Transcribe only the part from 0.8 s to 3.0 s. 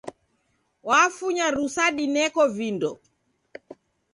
Wafunya rusa dineko vindo.